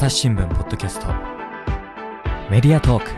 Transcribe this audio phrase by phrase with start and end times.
[0.00, 1.08] 朝日新聞ポッドキャスト。
[2.50, 3.10] メディアトーク。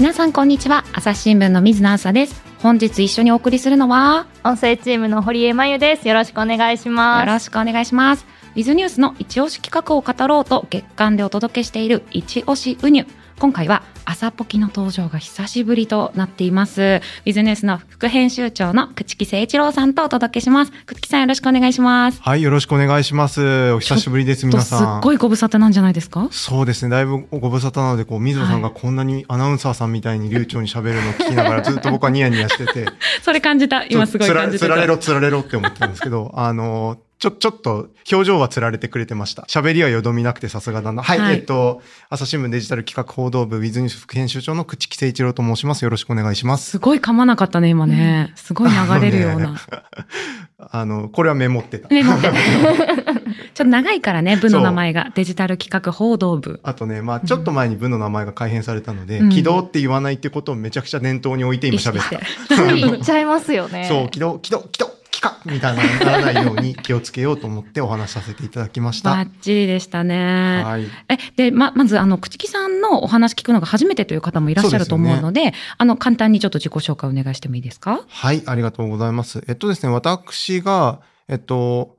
[0.00, 0.82] 皆さんこんにちは。
[0.94, 2.42] 朝日新聞の水野あさです。
[2.62, 6.08] 本日一緒にお送りするのは音声チームの堀江真由です。
[6.08, 7.26] よろしくお願いします。
[7.26, 8.24] よろしくお願いします。
[8.56, 13.06] ウィズニュースの一押し企画を語ろうと月間でお届けしている一押しウニュ
[13.38, 16.80] 今回は朝ポキの登場が久しぶりとなっています。
[17.26, 20.72] ウィズニュースの副編集長の朽木誠一郎さんとお届けします。
[20.86, 22.22] 朽木さんよろしくお願いします。
[22.22, 23.72] はい、よろしくお願いします。
[23.72, 25.00] お久しぶりです、皆すっさん。
[25.02, 26.26] ごいご無沙汰なんじゃないですか？
[26.30, 32.86] そうですね、だいぶご無沙汰なので、こう、水野さんがこんなにアナウンサーさんみたいに流暢に喋るのを聞きながら、ずっと僕はニヤニヤしてて、
[33.22, 33.84] それ感じた。
[33.84, 34.64] 今すごい感じてた。
[34.64, 39.42] つられろ、つられろって思ってたんですけど、あの、ちょ、ちょっと、表情はつられてくれてました。
[39.48, 41.02] 喋りはよどみなくてさすがだな。
[41.02, 45.82] はい、はいえっと、朝日新聞デジタル企画報道部、ウィズニュース副編集長の朽木誠一郎と申します。
[45.82, 46.70] よろしくお願いします。
[46.70, 49.56] すごい噛まなかったね今ねすごい流れるような
[50.70, 51.88] あの、これはメモってた。
[51.88, 52.30] メモって。
[52.32, 55.10] ちょっと長いからね、部の名前が。
[55.14, 56.60] デジタル企画報道部。
[56.62, 62.54] あとね、まあちょっと前に部の名前が改変されたので、うん起動って言わないってことをめちゃくちゃ念頭に置いて今喋った。
[62.54, 63.86] つい言っちゃいますよね。
[63.88, 69.10] そう、起動、起動、起動、起かみたいなのにならないように気をつけようと思ってお話しさせていただきました。
[69.10, 70.62] バッチリでしたね。
[70.64, 70.84] はい。
[71.08, 78.00] え、で、ま、まず、あの、朽木さんのお話聞くのが初めてという方もいらっしゃると思うので、あの、簡単にちょっと自己紹介お願いしてもいいですか？
[78.08, 79.42] はい、ありがとうございます。
[79.48, 81.96] えっとですね、私が、えっと、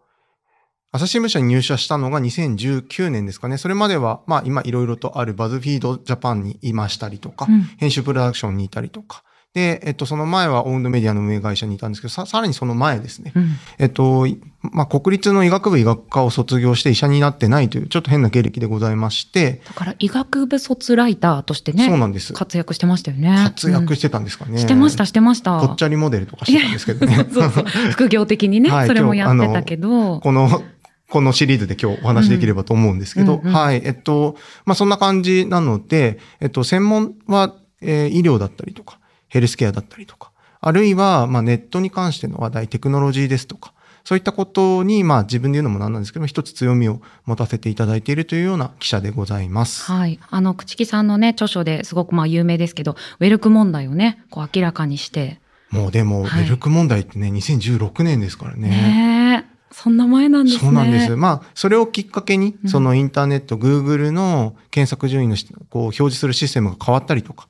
[0.92, 3.58] 朝日新聞社に入社したのが2019年ですかね。
[3.58, 9.24] それまでは、まあ今いろいろとあるバズフィードジャパンにいましたりとか、うん編集プロダクションにいたりとか。
[9.54, 13.32] で、えっと、その前はオウンドメディアの運営会社にいたんですけど、ささらにその前ですね。
[13.36, 13.50] うん。
[13.80, 22.34] えっと、いまあ、国立の医学部医学科を卒業して医者になってないという、ちょっと変な経歴でございまして、だから、医学部卒ライターとしてね、そうなんです。
[22.34, 23.36] 活躍してましたよね。
[23.44, 24.52] 活躍してたんですかね。
[24.52, 25.60] うんしてました、してました。
[25.60, 27.16] ぽっちゃりモデルとかしてたんですけどね。
[27.34, 27.66] そうそう。
[27.92, 30.20] 副業的にね、はいそれもやってたけど。
[30.20, 30.62] この、
[31.10, 33.82] このシリーズで今日お話できればと思うんですけど、うんうんうんはい。
[33.84, 40.32] えっと、まあ、そんな感じなので、えっと、専門は、えー医療だったりとか、ヘルスケアだったりとか、
[40.62, 43.74] あるいは、まあ、ネットに関しての話題、テクノロジーですとか、
[44.04, 49.84] そういったことに、まあ、自分で言うのもなんなんですけど、一つ強みを持たせていただいているというような記者でございます。
[49.84, 50.20] はい。
[50.30, 55.40] あの、朽木さんのね、著書ですごくまあ有名ですけど、ウェルク問題をね、こう明らかにして。
[55.70, 58.70] もうでも、はいウェルク問題ってね、2016年ですからね。
[58.70, 59.60] ねえ。
[59.72, 60.62] そんな前なんですね。
[60.62, 61.16] そうなんです。
[61.16, 67.48] まあ、それをきっかけにう、んそのインターネット、Google の検索順位のしこう表示するシステムが変わったりとか。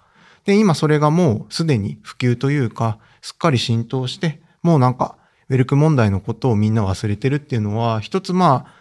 [0.49, 5.15] で、今それがもうすでに普及というか、すっかり浸透して、もうなんか、
[5.47, 8.73] ウェルク問題のことをみんな忘れてるっていうのは、一つまあ、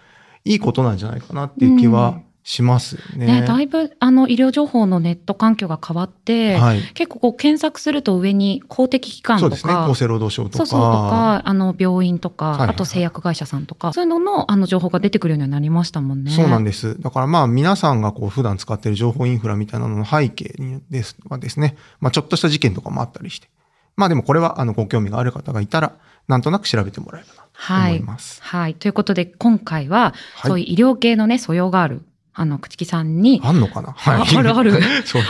[0.46, 3.40] いいことなんじゃないかなっていう気はしますよね。
[3.40, 6.80] ね、だいぶあの医療情報のネット環境が変わって、はい。
[6.94, 9.72] 結構こう検索すると上に公的機関とか、そうですね。
[9.74, 10.56] 厚生労働省とか。
[10.58, 16.30] そうそうとか、あの病院とか、はいはいあと製薬会社さんとか、そういうののあの情報が出てくるようにはなりましたもんね。
[16.30, 17.00] そうなんでです。
[17.00, 23.48] だからまあ皆さんがこう普段使っている情報インフラみたいなのの背景にですはですね、まあちょっとした事件とかもあったりして。
[23.96, 25.96] まあでもこれはあのご興味がある方がいたら、
[26.28, 27.96] なんとなく調べてもらえばなとはい。
[27.96, 28.40] 思います。
[28.42, 28.74] はい。
[28.74, 32.02] ということで、今回は、はいそういう医療系のね、素養がある、
[32.40, 33.96] あの、朽木さんに、あんのかな？
[33.98, 34.72] ああるある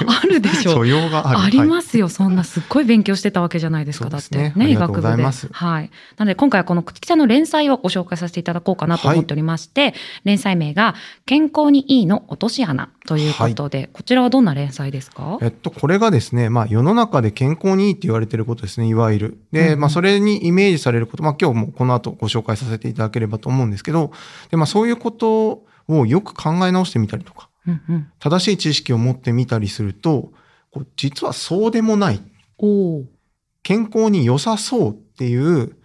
[0.06, 1.40] あるでしょ素養がある。
[1.40, 1.88] あります。
[1.88, 2.08] すよ。
[2.08, 4.10] そんなすっごい勉強してたわけじゃないですか。
[4.10, 5.08] だってね医学部で。
[5.08, 5.90] はい。
[6.18, 15.38] なので今回はこの朽木さんの連載をご紹介させていただこうかなと思っておりまして、連載名が健康にいいの落とし穴ということで、こちらはどんな連載ですか？
[15.40, 19.38] えっと、これがですね、まあ世の中で健康にいいって言われてることですね、いわゆる。
[19.52, 24.12] で、まあそれにイメージされること、まあ今日もこの後ご紹介させていただければと思うんですけど、
[24.50, 28.12] で、まあそういうことをよく考え直してみたりとか、うんうん。
[28.18, 30.32] 正しい知識を持ってみたりすると、
[30.70, 32.20] こう実はそうでもない。
[33.62, 35.76] 健康に良さそうっていう、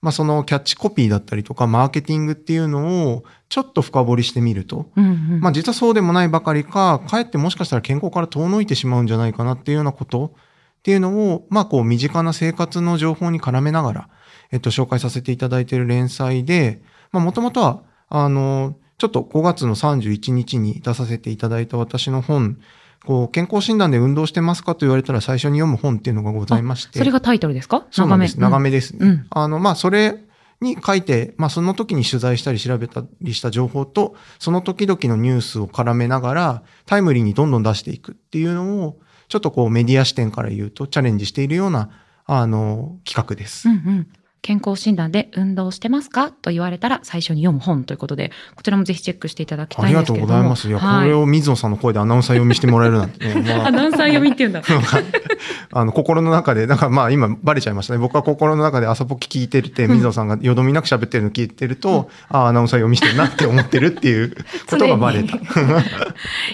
[0.00, 5.08] まあそのキャッチコピーだったりとか、マーケティングっていうのをちょっと深掘りしてみると、うんう
[5.38, 5.40] ん。
[5.40, 10.34] まあ実はそうでもないばかりか、かえってもしかしたら健康から遠のいてしまうんじゃないかなっていうようなこと
[10.78, 14.08] っていうのを、まあこう身近な生活の情報に絡めながら、
[14.52, 16.80] えっと紹介させていただいている連載で、
[17.10, 22.58] まあもともとは、あの、ちょっと5月の31日に出させていただいた私の本、
[23.06, 26.98] こう、健康診断で運動してますかと言われたら最初に読む本っていうのがございまして。
[26.98, 27.86] それがタイトルですか？
[27.90, 28.38] そうなんです。
[28.40, 28.98] 長めですね。
[29.06, 30.18] うんあの、まあ、それ
[30.60, 38.98] に書いて、まあ、その時に取材したり調べたりした情報と、その時々のニュースを絡めながら、タイムリーにどんどん出していくっていうのを、
[39.28, 41.90] ちょっとこうメディア視点から言うとチャレンジしているような、
[42.26, 43.68] あの、企画です。
[43.68, 44.06] うんうん。
[44.42, 50.20] 健康診断で運動してますかと言われたら最初に読む本ということで、こちらもぜひチェックしていただきたいんありがとう。
[50.20, 50.68] ございます。
[50.68, 53.42] いや、はこれを水野さんの声でアナウンサー読みしてもらえるなんてね。
[53.42, 54.62] まあアナウンサー読みって言うんだ。
[55.72, 57.98] あの、心の中で、だからまあ今バレちゃいましたね。
[57.98, 64.36] 僕は心の中で朝ポキ聞いてるって、水野さんがよどみなく喋ってるの聞いてると、ああ、アナウンサー読みしてるなって思ってるっていう
[64.66, 65.36] ことがバレた。
[65.36, 65.40] い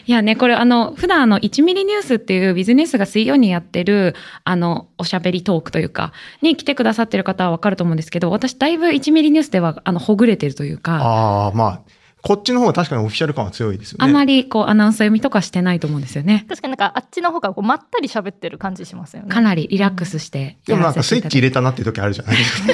[0.06, 4.14] やね、これあの、普段あの、1ミリニュースっていうビジネスが水曜にやってる、
[4.44, 11.80] あの、おしゃべりトークというか、に来てくださってる方はわかると思うんですけど、私だいぶ1ミリニュースでは、あの、ほぐれてるというか、ああ、まあ、
[12.24, 14.04] こっちの方が確かにオフィシャル感は強いですよね。
[14.04, 16.46] あまりこう、アナウンサー読みとかしてないと思うんですよね。
[16.48, 19.28] 確かになんかあっちの方がこうまったり喋ってる感じしますよね。
[19.28, 22.72] かなりリラックスしてでもなんかスイッチ入れたたなっていう時あるじゃないですか。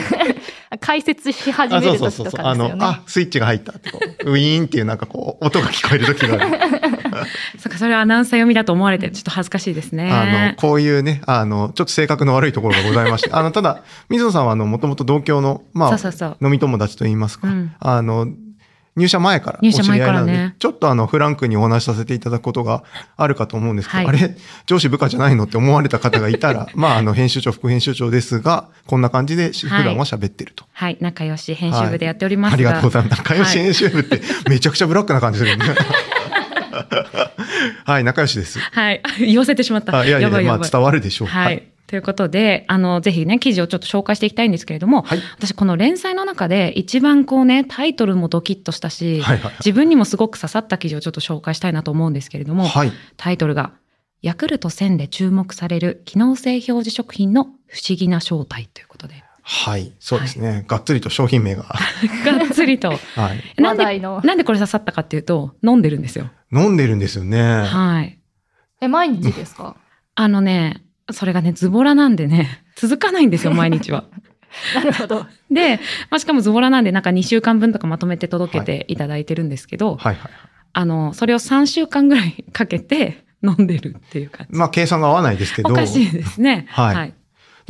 [0.79, 2.47] 解説し始あ、めるそうそうそうそう。
[2.47, 7.00] あ時とかですよね。、のあ、スイッチが入ったってこう、ウィーンっていうなんかこう、音が聞こえる時がある。
[7.59, 10.11] そうか、それはアナウンサー読みだと思われて、ちょっと恥ずかしいですね。
[10.11, 16.37] あの、こういうね、あの、ちょっと性格の悪いところがございまして、 あの、ただ、水野さんはあの、もともと同郷の、まあ、そうそうそう。
[16.45, 18.27] 飲み友達と言いますか、うんあの、
[18.97, 22.83] 入社前からお知り合いなのでちょっとあの、フランクにお話しさせていただくことが
[23.17, 24.37] あるかと思うんですけど、はいあれ、
[24.67, 30.65] 上司部下じゃないのって思われた方がいたら、 まあ、あの、編集長、副編集長ですが、こんな感じで普段は喋ってると。
[30.73, 33.19] はい、仲良し編集部でやっておりますが、ありがとうございます。
[33.19, 35.65] 仲良しはい編集部ってめちゃくちゃブラックな感じするよね。
[37.85, 38.59] はい、仲良しです。
[38.59, 39.03] はい。
[39.19, 39.99] 言わせてしまった。
[39.99, 41.29] あいやいやまあばいばい伝わるでしょう。
[41.29, 41.65] はい。。
[41.87, 45.23] ということで、あの、ぜひね、記事をちょっと紹介していきたいんですけれども、はい。
[45.37, 52.93] 私この連載の中で一番こうね、タイトルもドキッとしたし、はいはい自分にもすごく刺さった記事をちょっと紹介したいなと思うんですけれども、はい。
[53.17, 53.73] タイトルが、
[54.23, 58.87] ヤクルト1000で注目される機能性表示食品の不思議な正体という
[59.53, 59.93] はい。
[59.99, 60.65] そうですね。
[60.69, 61.65] がっつりと商品名が。
[62.25, 62.91] がっつりと。
[62.91, 63.61] はい。
[63.61, 66.31] なんで、話題のなんでこれ刺さったかっていうと、飲んでるんですよ。
[66.53, 67.63] 飲んでるんですよね。
[67.65, 68.21] はい。
[68.81, 69.75] え、毎日ですか？
[70.15, 74.05] あのね、それがね、ズボラなんでね、続かないんですよ、毎日は。
[74.75, 75.27] なるほど。
[75.51, 75.79] で、
[76.11, 80.33] まあ、しかもズボラなんで、なんか2週間分とかまとめて届けていただいてるんですけど、はいはいはい。
[80.75, 84.57] あの、それを3週間ぐらいかけて飲んでるっていう感じ。
[84.57, 85.71] まあ、計算が合わないですけど。
[85.71, 86.67] おかしいですね。
[86.71, 87.15] はい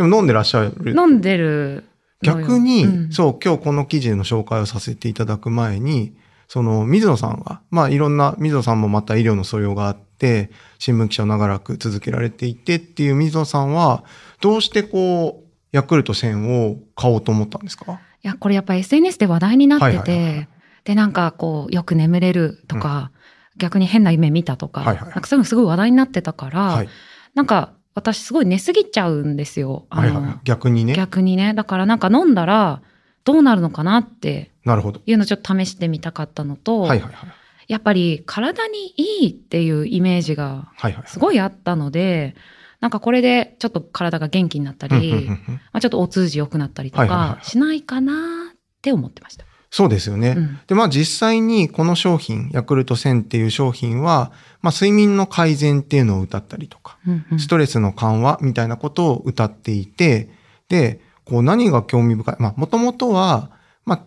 [0.01, 0.95] でも飲んでらっしゃる。
[0.97, 1.85] 飲んでる。
[2.23, 6.17] 逆に、うんそう、今日この記事の紹介をさせていただく前に、
[6.49, 14.05] その、水野さんが、まあ、いろんな、水野さんもまた医療の素養があって、新聞記者を長らく続けられていてっていう水野さんは、
[14.41, 18.01] どうしてこう、ヤクルト1000を買おうと思ったんですか？
[18.23, 20.49] いや、これやっぱ SNS で話題になってて、はいはいはい
[20.85, 23.13] で、なんかこう、よく眠れるとか、
[23.57, 26.89] 逆に変な夢見たとか、はいはいはいなんかそういうのすごい話題になってたから、はい。
[27.35, 29.87] なんか私すごい寝すぎちゃうんですよ。
[29.91, 30.41] あのはいはい。
[30.45, 30.95] 逆にね。
[30.95, 31.55] 逆にね。
[31.55, 32.83] だからなんか飲んだら
[33.25, 35.01] どうなるのかなってなるほど。
[35.07, 37.31] いうのをちょっと試してみたかったのと、はいはいはい。
[37.69, 41.05] やっぱり体にいいっていうイメージがはいはい。
[41.07, 42.35] すごいあったので、
[42.81, 49.45] なんかこれでちょっと体が元気になったり、うんうんうんうんまあ、ちょっとお通じ良くなったりとはいはいはいかしないかなって思ってました。
[49.71, 50.35] そうですよね。
[50.37, 50.61] うん。
[50.67, 54.33] で、まあ実際にこの商品、ヤクルト1000っていう商品は、
[54.63, 57.39] まあ睡眠の改善っていうのを歌ったりとか、うんうん。
[57.39, 60.31] ストレスの緩和みたいなことを歌っていて、
[60.69, 63.51] で、こう何が興味深い、まあもともとは、
[63.85, 64.05] まあ、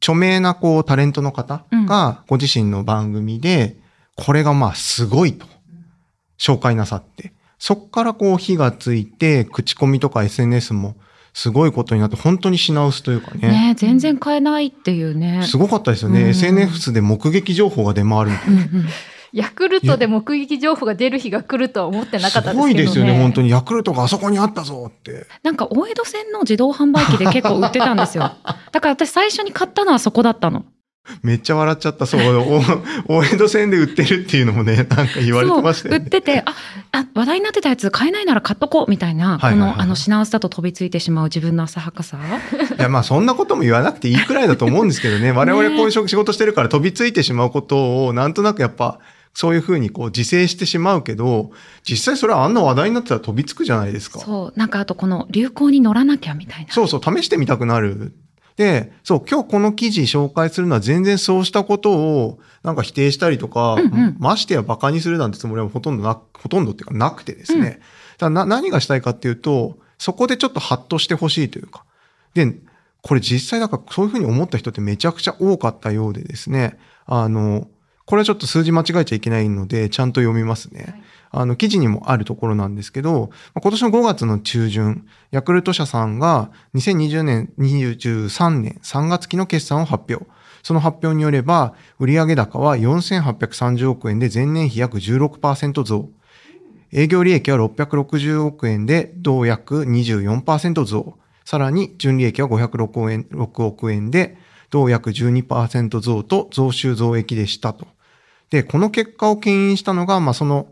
[0.00, 3.78] 著名なこうタレントの方がご自身の番組で、
[4.16, 5.46] これがまあすごいと
[6.38, 10.96] 紹介なさって、そっからこう火がついて、口コミとか SNS も
[11.34, 13.48] すごいことになって、本当に品薄というかね。
[13.48, 15.42] ね全然買えないっていうね。
[15.44, 16.22] すごかったですよね。
[16.22, 18.56] うん SNS で目撃情報が出回るみたいな。
[18.56, 18.86] うんうん
[19.32, 22.54] ヤクルトで目撃情報が出る日が来るとは思ってなかったですけどね。
[22.54, 23.48] すごいですよね、本当に。
[23.48, 25.26] ヤクルトがあそこにあったぞって。
[25.42, 28.30] なんか大江戸線の自動販売機で結構売ってたんですよ。
[28.72, 30.66] だから私最初に買ったのはそこだったの。
[31.22, 32.06] めっちゃ笑っちゃった。
[32.06, 32.20] そう、
[33.08, 36.04] お大江戸線で売ってるっていうのもね、なんか言われてましたよね。
[36.04, 36.54] 売ってて、あ、
[36.92, 42.18] あ、話題になってたやつ買えないなら買っとこうみたいな、はいはいはいこの、あの、品薄だと飛びついてしまう自分の浅はかさ。
[42.78, 45.32] いや、まあそんなことも言わなくていいくらいだと思うんですけどね。
[45.32, 49.00] 我々こういう仕事してるから飛びついてしまうことを、なんとなくやっぱ、
[49.34, 51.50] そういうふうにこう自制してしまうけど、
[51.82, 54.20] 実際それはあんな話題になってたら飛びつくじゃないですか。
[54.20, 54.58] そう。
[54.58, 56.72] なんかあとこの流行に乗らなきゃみたいな。
[56.72, 58.14] そうそう、試してみたくなる。
[58.56, 67.76] で、そう、今日この記事紹介するのは全然そうしたことをなんか否定したりとか、うんうんましてや馬鹿にするなんてつもりはほとんどな、ほとんどっていうかなくてですね。
[67.76, 67.82] うん
[68.30, 71.84] だ何がしたいかっていうと、そこでちょっとハッとしてほしいというか。
[72.34, 72.54] で、
[73.02, 77.68] これ実際だからそういうふうに思った人ってめちゃくちゃ多かったようでですね、あの、
[78.04, 81.02] これはちょっと数字間違えちゃいけないので、ちゃんと読みますね。
[81.32, 90.26] あの、記事にもあるところなんですけど、今年の5月の中旬、ヤクルト社さんが2020年、23年3月期の決算を発表。
[90.62, 96.10] その発表によれば、売上高は4830億円で前年比約16%増。
[96.92, 101.14] 営業利益は660億円で同約24%増。
[101.46, 104.36] さらに純利益は506億円 ,6 億円で、
[104.68, 107.86] 同約12%増と増収増益でしたと。
[108.50, 110.68] で、この結果を牽引したのが、まあ、その、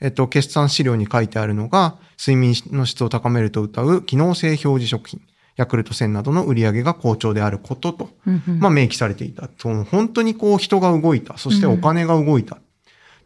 [0.00, 5.20] えっと、決算資料に書いてあるのが、睡眠の質を高めると謳う機能性表示食品、
[5.56, 9.50] ヤクルト1000などの売り上げが好調であることと、うんうんまあ、明記されていた。
[9.58, 11.36] その本当にこう人が動いた。
[11.38, 12.56] そしてお金が動いた。
[12.56, 12.58] っ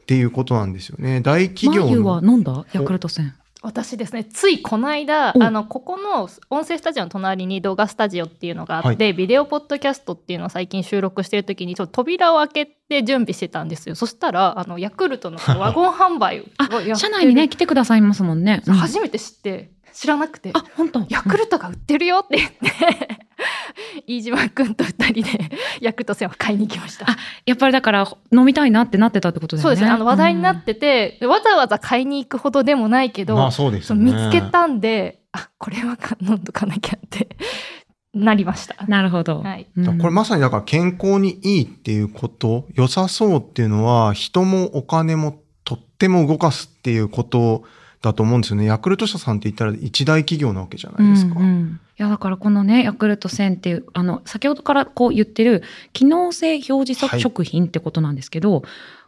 [0.06, 1.20] ていうことなんですよね。
[1.22, 2.32] 大企業マユはの。
[2.32, 2.66] 飲んだ？
[2.72, 3.32] ヤクルト1000。
[3.64, 5.42] 私ですねついこの間お。
[5.42, 13.94] あのここの音声スタジオの隣に動画スタジオっていうのがあって、はビデオポッドキャストっていうのを最近収録してる時にちょっと扉を開けて準備してたんですよ。
[13.94, 16.96] そしたらあのヤクルトの ワゴン販売をあやってる。
[16.96, 18.62] 社内にね、来てくださいますもんね。
[18.66, 18.74] うん。
[18.74, 20.50] 初めて知って知らなくて。
[20.52, 21.06] あ、本当。
[21.08, 23.24] ヤクルトが売ってるよって言って
[24.06, 29.76] 飯島くんと二人でヤクルト1000を買いに行きましたあやっぱりだから飲みたいなってなってたってことだよね。
[29.76, 34.12] そうですねあの話題になってて、わざわざ買いに行くほどでもないけど、まあそうですね。
[34.12, 37.28] 見つけたんであこれはか飲んどかなきゃって
[38.14, 38.76] なりました。
[38.80, 39.40] うんなるほど。
[39.40, 47.64] はいこれまさにだから健康にいいっていうこと、良さそうっていうのは人もお金もとっても動かすっていうこと
[48.08, 48.64] だと思うんですよね。
[48.66, 51.38] ヤクルト社さんって言ったら一大企業なわけじゃないですか。
[51.38, 58.64] うんうんいやだからこのねヤクルト1000っていうあの先ほどからこう言ってる機能性表示はい食品ってことなんですけど、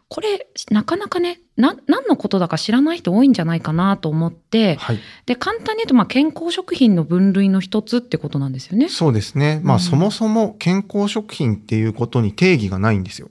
[0.09, 4.99] これなかなかねな何のことだか知らない人多いんじゃないかなと思ってはい。
[5.25, 8.87] で簡単に言うとまあ健康食品の分類の一つってことなんですよね。
[8.87, 9.59] そうですね。
[9.63, 13.29] まあ、うんそもそも健康食品っていうことに定義がないんですよ。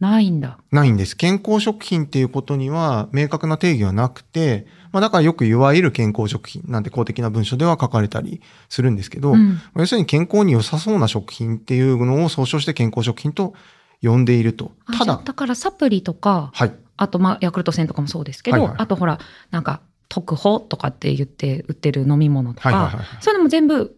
[0.00, 0.58] ないんだ。
[0.70, 1.16] ないんです。
[1.16, 13.54] 健康食品っていうことには明確な定義はなくて、まあだからよくいわゆる健康食品なんて公的な文書では書かれたりするんですけど、うん要するに健康に良さそうな食品っていうのを総称して健康食品と
[14.02, 14.72] 呼んでいると。
[14.86, 16.74] あただ、だからサプリとかはい。
[16.96, 19.18] あとまあヤクルト1000とかもそうですけど、はいはいあとほら
[19.50, 23.96] なんか特保とかって言って売ってる飲み物とか、はいはいはいはいそういうのも全部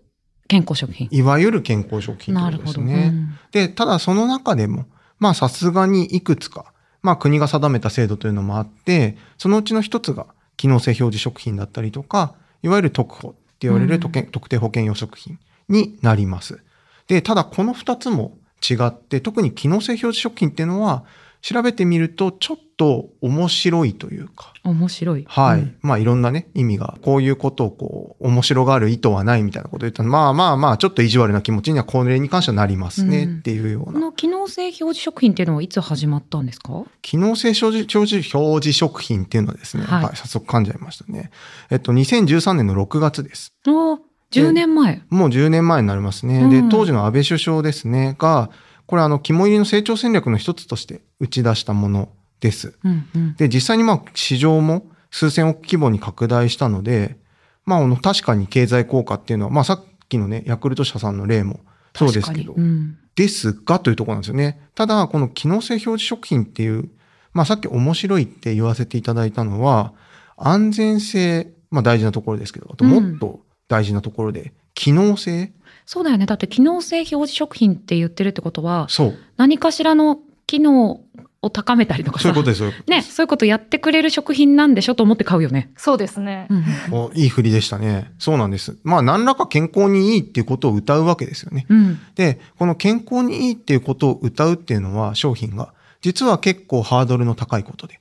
[0.48, 1.08] 健康食品。
[1.10, 2.80] いわゆる健康食品なるほど。
[2.80, 4.86] うんで、ただその中でも、
[5.18, 16.60] まあさすがにいくつか、まあ国が定めた制度というのもあって、そのうちの一つが機能性表示食品だったりとか、いわゆる特保って言われる特,、特定保険用食品になります。
[17.06, 18.36] で、ただこの二つも
[18.68, 21.04] 違って、特に機能性表示食品っていうのは、
[21.48, 25.24] 調べてみるとちょっと面白いというか、面白い。
[25.28, 25.60] はい。
[25.60, 33.92] うんまあいろんなね、意味が、こういうことをこう、面白がる意図はないみたいなことを言ったら、まあまあまあ、ちょっと意地悪な気持ちにはこれに関してはなりますね、うんっていうような。
[33.92, 36.84] この機能性表示食品っていうのはいつ始まったんですか？
[37.02, 41.30] 機能性表示表示表示食品っていうのはですね、ははいい、早速噛んじゃいましたね。
[41.70, 43.52] えっと、2013年の6月です。
[43.68, 43.98] おー
[44.32, 45.02] 10年前。
[45.08, 46.42] もう10年前になりますね。
[46.42, 48.50] うんで、当時の安倍首相ですね、が、
[48.86, 52.08] これあの、肝入りの成長戦略の一つとして打ち出したもの
[52.40, 52.78] です。
[52.84, 53.36] うんうん。
[53.36, 57.18] で、実際にまあ市場も数千億規模に拡大したので、
[57.64, 61.60] まああの確かに経済効果っていうのは、まあさっきのね、ヤクルト社さんの例も
[61.94, 64.68] そうですけど、うんですがというところなんですよね。
[64.74, 66.90] ただ、この機能性表示食品っていう、
[67.32, 69.94] まあさっき面白いって言わせていただいたのは、
[70.36, 75.50] 安全性、まあ大事なところですけど、あともっと大事なところで、機能性？
[75.86, 76.26] そうだよね。
[76.26, 79.18] だって機能性表示食品って言ってるってことは、そう。
[79.36, 81.00] 何かしらの機能
[81.42, 82.72] を高めたりとかさそういうことですよ。
[82.88, 85.70] ね、そういうことやってくれる食品なんでしょと思って買うよね。
[85.76, 86.48] そうですね。
[86.50, 86.94] うん。
[86.94, 88.12] おいい振りでしたね。
[88.18, 88.76] そうなんです。
[88.82, 91.66] まあ何らか健康にいいっていうことを歌うわけですよね。
[91.68, 91.98] うん。
[92.16, 98.00] で、この健康にいいっていうことを歌うっていうのは商品が、実は結構ハードルの高いことで。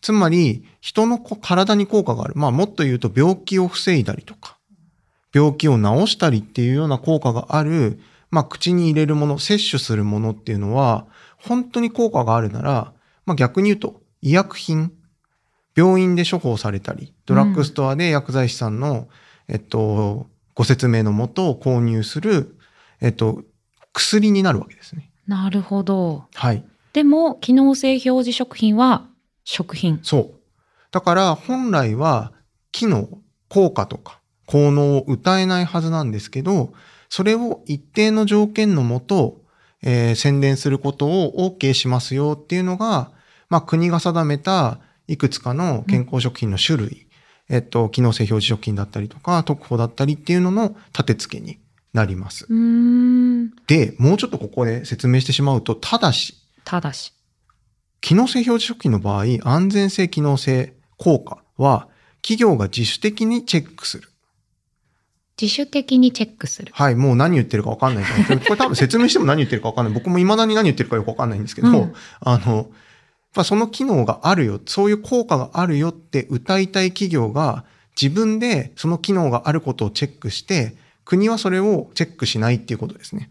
[0.00, 2.34] つまり、人のこ体に効果がある。
[2.36, 4.57] まあもっと言うと病気を防いだりとか、
[5.38, 12.92] 病気を治したりっていうような効果がある、まあ口に入れるもの、摂取するものっていうのは、本当に効果があるなら、
[13.24, 14.92] まあ逆に言うと、医薬品、
[15.76, 19.06] 病院で処方されたり、ドラッグストアで薬剤師さんの、
[19.46, 22.58] えっと、ご説明のもとを購入する、
[23.00, 23.44] えっと、
[23.92, 25.12] 薬になるわけですね。
[25.28, 26.24] なるほど。
[26.34, 26.64] はい。
[26.92, 29.06] でも、機能性表示食品は
[29.44, 30.00] 食品。
[30.02, 30.34] そう。
[30.90, 32.32] だから本来は
[32.72, 33.08] 機能、
[33.48, 34.17] 効果とか
[34.48, 36.72] 効能を歌えないはずなんですけど、
[37.10, 39.42] それを一定の条件のもと、
[39.82, 43.12] えー宣伝することを OK しますよっていうのが、
[43.50, 47.06] まあ国が定めたいくつかの健康食品の種類、
[47.50, 51.58] えっと、機能性表示食品だったりとか、特保だったりっていうのの立て付けに
[51.92, 52.46] なります。
[53.66, 57.12] で、もうちょっとここで説明してしまうと、ただし、ただし。
[58.00, 61.88] 機能性表示食品の場合、安全性、機能性、効果は
[62.22, 64.08] 企業が自主的にチェックする。
[65.40, 66.72] 自主的にチェックする。
[66.74, 68.04] はい、もう何言ってるか分かんない。
[68.46, 69.94] これ多分説明しても何言ってるか分かんない。
[69.94, 72.66] 僕も未だに何言ってるかよく分かんないんですけど、うんあの、やっ
[73.34, 77.64] ぱその機能があるよ、そういう効果があるよって歌いたい企業が
[78.00, 83.30] 自分でその機能があることをチェックして、国はそれをチェックしないっていうことですね。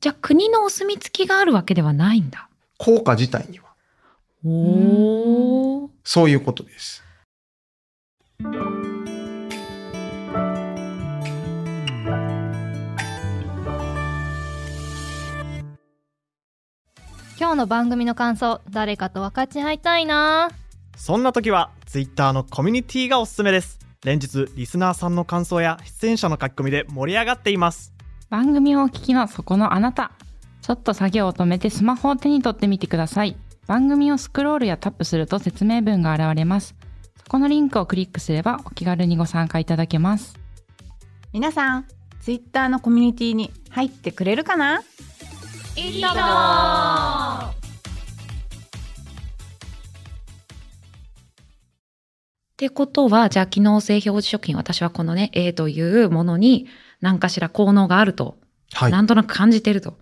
[0.00, 2.48] じゃあ国のお墨付きがあるわけではないんだ。
[2.78, 3.66] 効果自体には。
[4.44, 5.90] おー。
[6.02, 7.04] そういうことです。
[17.40, 20.50] 今日の番組の感想誰かと分かち合いたいな。
[20.94, 23.78] そんな時は Twitter のコミュニティがおすすめです。
[24.04, 27.94] 連日リスナーさんの感想や出演者の書き込みで盛り上がっています。
[28.28, 30.12] 番組をお聞きのそこのあなた。
[30.60, 33.38] ちょっと作業を止めてスマホを手に取ってみてください。
[33.66, 36.74] 番組をスクロールやタップすると説明文が現れます。
[37.16, 40.38] そこのリンクをクリックすればお気軽にご参加いただけます。
[41.32, 41.86] 皆さん、
[42.20, 44.82] ツイッターのコミュニティに入ってくれるかな？
[45.80, 46.12] いいとっ
[52.60, 56.66] てことは、じゃあ機能性表示食品、私はこのね、A というものに
[57.00, 58.36] 何かしら効能があると、
[58.74, 58.92] はい。
[58.92, 59.96] なんとなく感じてると。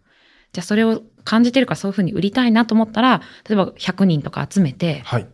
[0.52, 5.28] じゃあそれを感じてるからそういうふうに売りたいなと思ったら、例えば100人とか集めて、はい。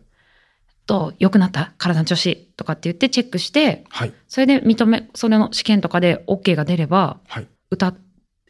[0.85, 4.13] と、良くなった体の調子とかって言ってチェックして、はい。
[4.27, 7.47] それで認め、それの試験とかで OK が出れば、はい。
[7.71, 7.95] 歌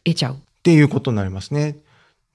[0.04, 0.34] えちゃう。
[0.34, 1.78] っていうことになりますね。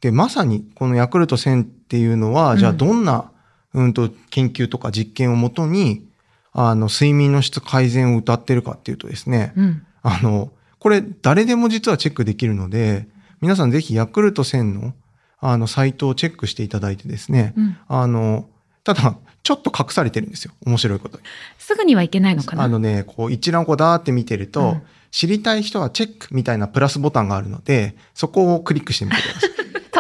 [0.02, 3.32] で、まさにこのヤクルト1000っていうのは、じゃあうんどんな、
[3.74, 6.06] うんと、研究とか実験をもとに、
[6.54, 9.86] あの、睡眠の質改善を歌ってるかっていうとですね、うん。
[10.02, 13.08] あの、これ誰でも実はチェックできるので、
[13.40, 14.94] 皆さんぜひヤクルト1000の、
[15.40, 17.78] あの、サイトをチェックしていただいてですね、うん。
[17.88, 18.50] あの、
[18.84, 20.54] ただ、ちょっと隠されてるんですよ。
[20.66, 21.24] 面白いことに。
[21.58, 22.64] すぐにはいけないのかな？
[22.64, 24.82] あのね、こう一覧こうダーって見てると、うん
[25.14, 29.50] 知りたい人はチェックみたいなプラスボタンがあるので、そこをクリックしてみてください。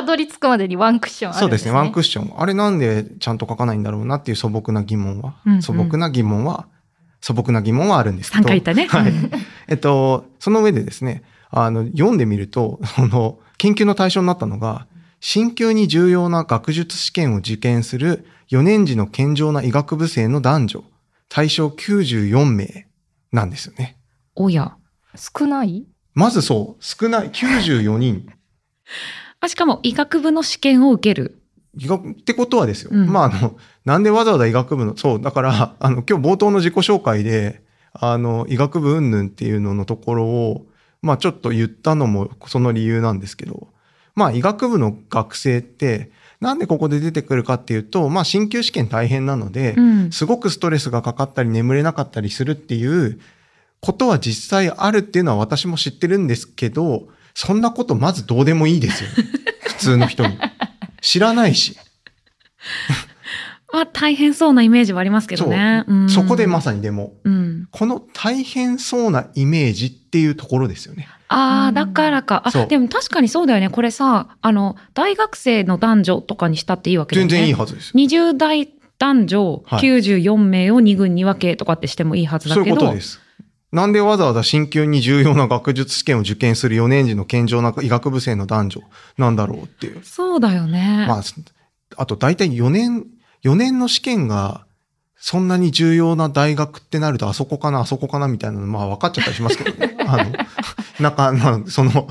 [0.01, 2.41] たどり着くまでにワンクッションあるんですねそうですね、ワンクッション。
[2.41, 6.67] あれなんでちゃんと書かないんだろうなっていう素朴な疑問は、うんうん素朴な疑問は、
[7.21, 8.43] 素朴な疑問はあるんですけど。
[8.43, 8.87] 3回言ったね。
[8.87, 9.31] はいうん。
[9.67, 14.87] えっと、その上でですね、あの、読んでみると、その、研究の対象になったのが、
[15.19, 20.83] 進級に重要な学術試験を受験する4年時の健常な医学部生の男女、
[21.29, 22.87] 対象94名
[23.31, 23.97] なんですよね。
[24.35, 24.75] おや。
[25.15, 25.85] 少ない？
[26.13, 28.27] まずそう、少ない、94人。
[29.41, 31.41] あしかも医学部の試験を受ける。
[31.77, 32.91] 医学ってことはですよ。
[32.93, 37.61] うんまあ、あの、なんでわざわざ医学部の、そう、だから、 あの、今日冒頭の自己紹介で、
[37.93, 40.65] あの、医学部云々っていうののところを、
[41.01, 43.69] まあ、ちょっと言ったのもその理由なんですけど、
[44.15, 50.11] まあ、医学部の学生って、なんでここで出てくるかっていうと、まあ、進級試験大変なので、うん。
[50.11, 53.19] すごくストレスがかかったり眠れなかったりするっていう
[53.79, 59.09] ことは実際あるっていうのは私も知ってるんですけど、そんなことまずどうでもいいですよ。
[59.63, 60.37] 普通の人に。
[61.01, 61.77] 知らないし。
[63.73, 65.85] まあ大変そうなイメージはありますけどね。
[65.87, 67.67] うんそこでまさにでも、うん。
[67.71, 71.07] この大変そうなイメージっていうところですよね。
[71.29, 72.43] ああ、うんだからか。
[72.45, 73.69] あ、そうでも確かにそうだよね。
[73.69, 77.31] これさ、あの、大学生の男女とかにしたっていいわけだよね。
[77.31, 77.93] 全然いいはずです。
[77.93, 82.75] 20代男女はい94名を2軍に分けとかってしてもいいはずだそうけど。
[82.75, 83.20] いうことです。
[83.71, 88.81] なんでわざわざ進級に重要な学術試験を受験する4年時の健常な医学部生の男女
[89.17, 90.03] なんだろうっていう。
[90.03, 91.05] そうだよね。
[91.07, 91.21] まあ、
[91.95, 93.05] あと大体4年、
[93.43, 94.65] 4年の試験が
[95.15, 99.95] そんなに重要な大学ってなるとあそこかな、あそこかなみたいなの、まあ分かっちゃったりしますけどね。
[100.05, 100.31] あの、
[100.99, 102.09] なんか、まあ、その、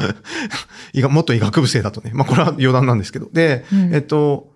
[1.10, 2.12] 元医学部生だとね。
[2.14, 3.28] まあこれは余談なんですけど。
[3.32, 4.54] で、うんえっと、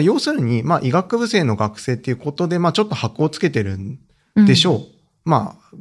[0.00, 3.98] 要するに、まあ医学部生の学生っていうことで、まあちょっと箔をつけてるん
[4.46, 4.80] でしょう。
[5.24, 5.76] まあ、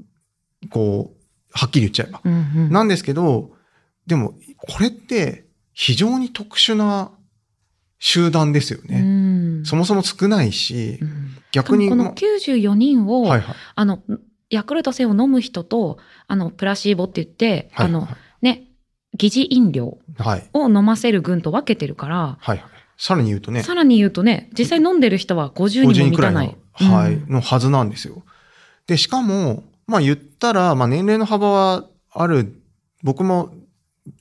[0.70, 2.22] こう、はっきり言っちゃえば。
[2.24, 2.34] うん。
[2.34, 3.52] うんうんなんですけど、
[4.08, 7.12] でも、これって非常に特殊な
[8.00, 9.02] 集団ですようね。
[9.02, 13.56] んそもそも少ないしう、ん逆に、このま94人を、はいはい。
[13.76, 14.04] あの、
[14.50, 15.98] ヤクルト1000を飲む人と、
[16.28, 18.08] あの、プラシーボって言って、はいあの、
[18.42, 18.68] ね、
[19.18, 20.50] 疑似飲料はい。
[20.54, 22.64] を飲ませる群と分けてるから、はいはい。
[22.98, 28.24] さらに言うとね、さらに言うとね、実際飲んでる人は50 50人も人くらいの満たない。、はい、うんのはずなんですよ。
[28.88, 32.54] で、しかも、まあ言ったら、まあ年齢の幅はある、
[33.04, 33.54] 僕も、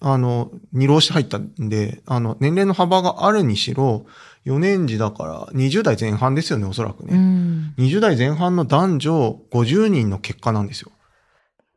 [0.00, 4.06] あの、二浪して入ったんで、あの、年齢の幅があるにしろ、
[4.46, 7.16] 4年時だから20代前半ですよね、おそらくうね。
[7.16, 7.74] ん。
[7.78, 10.90] 20代前半の男女50人の結果なんですよ。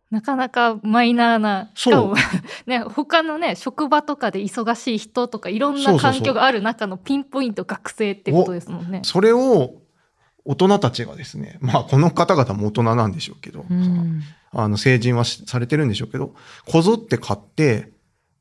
[0.10, 2.16] なかなかマイナーな、しかも、
[2.66, 9.02] ね、他のね、職場とかで忙しい人とかいろんな環境がある中のピンポイント学生ってことですもんね。
[9.04, 9.76] それを
[10.48, 16.34] 大人たちがですね、まあこの方々も大人なんでしょうけど、うんあの成人はしされてるんでしょうけど、
[16.66, 17.92] こぞって買って、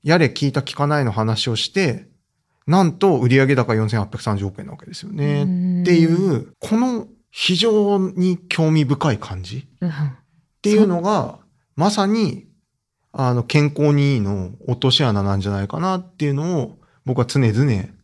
[0.04, 2.06] やれ聞いた聞かないの話をして、
[2.66, 5.42] なんと売上高4830億円なわけですよね。
[5.42, 9.92] うんっていう、この非常に興味深い感じうんっ
[10.62, 11.40] ていうのが、
[11.74, 12.46] まさに、
[13.12, 17.96] あの、健康にいいの落とし穴なんじゃないかなっていうのを、僕は常々。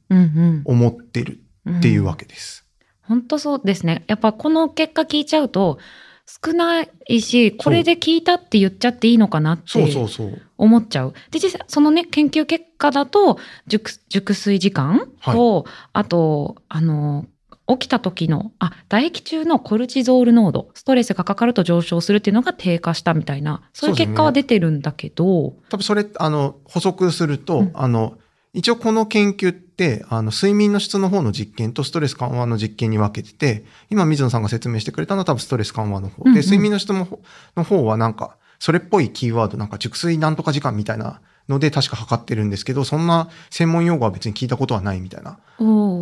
[0.64, 1.40] 思ってる
[1.78, 2.66] っていうわけです。
[3.02, 4.04] 本当そうですね。
[4.06, 5.78] やっぱこの結果聞いちゃうと、
[6.26, 10.40] 少ないし、これで聞いたって言っちゃっていいのかなってそうそうそう。
[10.56, 11.14] 思っちゃう。
[11.30, 17.26] で、実際、そのね、研究結果だと、熟熟睡時間と、あと、あの、
[17.66, 28.14] 起きた時の、あ、唾液中のコルチゾール濃度、ストレスがかかると上昇するっていうのが低下したみたいな、そういう結果は出てるんだけど、多分それ、あの、補足すると、うんあの、
[28.54, 36.24] 一応この研究って、あの、睡眠の質の方の実験とストレス緩和の実験に分けてて、今水野さんが説明してくれたのは多分ストレス緩和の方。
[36.24, 36.42] で、うんうん。
[36.42, 37.20] 睡眠の質の方
[37.56, 45.38] の方はなんか、それっぽいキーワード、なんか熟睡なんとか時間みたいなので確か測ってるんですけど、そんな専門用語は別に聞いたことはないみたいな。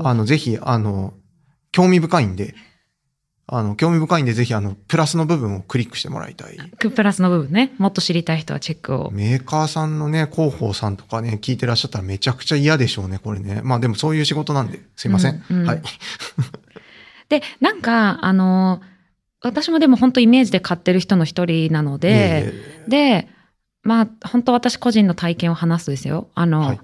[0.05, 1.15] あの、ぜひ、あの、
[1.73, 2.55] 興味深いんで、
[3.53, 6.57] あの、興味深いんで、ぜひ、あの、プラスの部分をクリックしてもらいたい。
[6.79, 9.11] プラスの部分ね、もっと知りたい人はチェックを。
[9.11, 13.61] メーカーさんのね、広報さんとかね、聞いてらっしゃったらめちゃくちゃ嫌でしょうね、これね。
[13.65, 15.43] まあでもそういう仕事なんで、すいません。
[15.51, 15.83] うんうんはい。
[17.29, 18.81] で、なんか、あの、
[19.43, 22.53] 私もでも本当イメージで買ってる人の一人なので、
[22.87, 23.29] で、
[23.83, 26.29] まあ、本当私個人の体験を話すとですよ。
[26.35, 26.81] あの、はい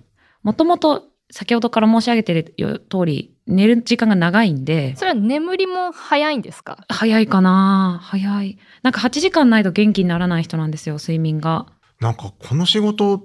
[0.46, 2.54] もともと先ほどから申し上げてる
[2.90, 6.84] 通り、寝る時間が長いんで、それは眠りも早いんですか？
[6.88, 8.58] 早いかな早い。
[8.82, 11.66] なんか8時間ないと元気にならない人なんですよ、睡眠が。
[12.00, 13.22] なんかこの仕事、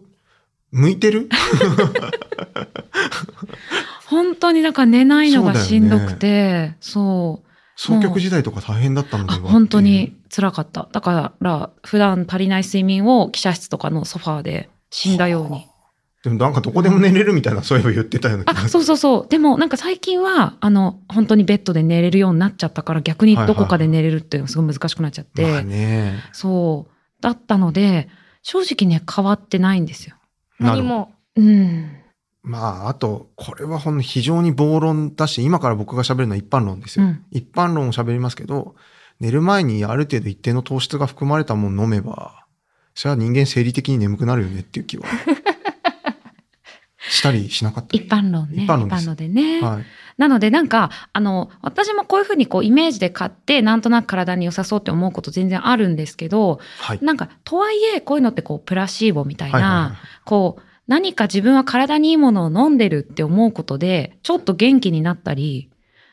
[0.72, 1.30] 向いてる？
[4.08, 10.18] 本当になんか寝ないのがしんどくて、そう,、総局時代とか大変だったのであは本当に。
[10.34, 10.88] 辛かった。
[10.94, 15.68] だから、普段足りない睡眠を記者室とかのソファーで死んだように。
[16.24, 19.28] でもなんかどこでも寝れるみたいな、そういえば言ってたような気があ、そうそうそう。
[19.28, 25.44] でもなんか最近は、あの、本当にベッドで寝れるようになっちゃったから逆にどこかで寝れるっていうのがすごい難しくなっちゃって。
[25.44, 26.20] まあね。
[26.32, 27.22] そう。
[27.22, 28.08] だったので、
[28.44, 30.16] 正直ね、変わってないんですよ。
[30.60, 31.12] 何も。
[31.36, 31.98] うん。
[32.44, 37.06] まあ、あと、これはほんの非常に暴論だし、今から僕が喋るのは一般論ですよ。
[37.06, 38.76] うん一般論を喋りますけど、
[39.20, 42.46] 寝る前にある程度一定の糖質が含まれたものを飲めば、
[42.96, 45.06] それは人間生理的に眠くなるよねっていう気は、
[47.10, 48.64] したりしなかったり一般論ね。
[48.64, 49.62] 一般論でね。
[49.62, 49.86] はい。
[50.18, 57.00] なのでなんか、あの、私もこういうふうにこうイメージで買って、なんとなく体に良さそうって思うこと全然あるんですけど、はい。
[57.02, 65.70] なんか、とはいえ、こういうのってこう、プラシーボみたいな、はいはいはいこう、何か自分は体にいいものを飲んでるって思うことで、ちょっと元気になったり、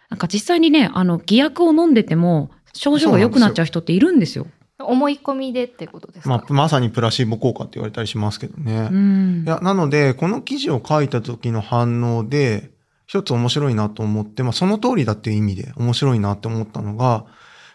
[0.09, 4.47] なんか実際にね、あの、偽薬を飲んでても、症状が良くなっちゃう人っているんですよ。
[4.81, 8.89] 思い込みでってことですか、まあ、まさにプラシーボ効果って言われたりしますけどね。
[8.91, 9.45] うん。
[9.45, 12.71] いや、なので、この記事を書いた時の反応で、
[13.07, 17.27] 一つ面白いなと思って、まあ、その通りだっていう意味で面白いなって思ったのが、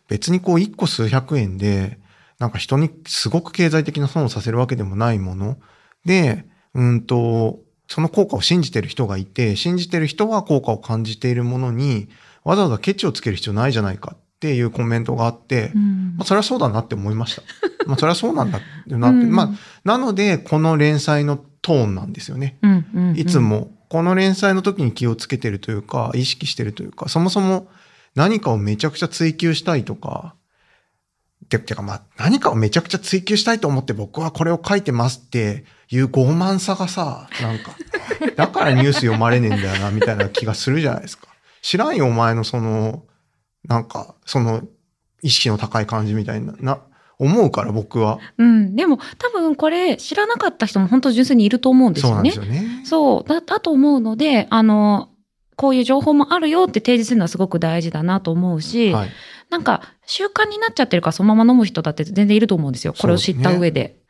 [0.07, 1.99] 別にこう、一個数百円で、
[2.39, 5.57] なんか人にすごく経済的な損をさせるわけでもないもの
[6.05, 12.07] で、うんと、その効果を信じてる人がいて、信じてる人は効果を感じているものに、
[12.43, 17.43] わざわざケチをつける必要ないじゃないかっていうコメントがあって、うんまあ、それはそうだなって思いました。
[17.87, 19.49] まあ、それはそうなんだってなって、うんまあ、
[19.85, 22.57] なので、この連載のトーンなんですよね。
[22.61, 27.69] うんうんうんいつも、この連載の時に気をつけてるというか、意識してるというか、そもそも
[28.15, 30.35] 何かをめちゃくちゃ追求したいとか、
[31.47, 37.75] ててかまあ、何かをめちゃくちゃ追求したいと思って僕はこれを書いてますっていう傲慢さがさ、なんか、
[38.35, 41.27] だからニュース読まれねえんだよな、みたいな気がするじゃないですか。
[41.61, 43.03] 知らんよ、お前のその、
[43.67, 44.61] なんか、その、
[45.21, 46.79] 意識の高い感じみたいな、な、
[47.19, 48.19] 思うから僕は。
[48.37, 48.75] うん。
[48.75, 52.61] でも、多分これ、知らなかった人も本当純粋にいると思うんですよねそうなんです。
[52.61, 52.85] よね。
[52.85, 55.09] そう、だ、だと思うので、あの、
[55.55, 59.09] こういう情報もあるよって提示するのはすごく大事だなと思うし、はい。
[59.49, 62.93] なんか習慣になっちゃってるからそのまま飲む人だって全然いると思うんですよ。
[62.97, 64.02] これを知った上で。